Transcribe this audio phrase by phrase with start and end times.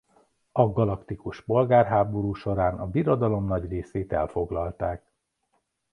[0.51, 5.11] A galaktikus polgárháború során a birodalom nagy részét elfoglalták.